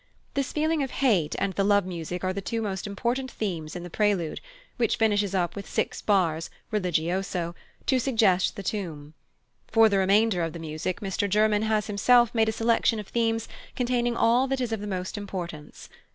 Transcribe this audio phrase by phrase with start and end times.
[0.33, 3.83] This feeling of hate and the love music are the two most important themes in
[3.83, 4.41] the prelude,
[4.77, 7.53] which finishes up with six bars, religioso,
[7.85, 9.13] to suggest the tomb.
[9.67, 13.47] For the remainder of the music Mr German has himself made a selection of themes
[13.75, 15.87] containing all that is of the most importance.